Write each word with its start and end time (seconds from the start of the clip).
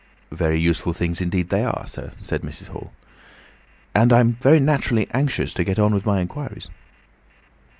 "Very 0.31 0.59
useful 0.59 0.93
things 0.93 1.21
indeed 1.21 1.49
they 1.49 1.63
are, 1.63 1.87
sir," 1.87 2.13
said 2.23 2.41
Mrs. 2.41 2.69
Hall. 2.69 2.91
"And 3.93 4.11
I'm 4.11 4.33
very 4.33 4.59
naturally 4.59 5.07
anxious 5.11 5.53
to 5.53 5.63
get 5.63 5.77
on 5.77 5.93
with 5.93 6.07
my 6.07 6.21
inquiries." 6.21 6.69